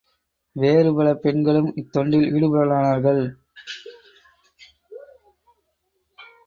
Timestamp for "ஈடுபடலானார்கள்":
2.33-3.21